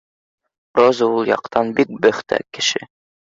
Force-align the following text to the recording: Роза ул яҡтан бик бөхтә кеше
Роза 0.79 1.09
ул 1.17 1.29
яҡтан 1.33 1.69
бик 1.81 1.93
бөхтә 2.07 2.41
кеше 2.59 2.85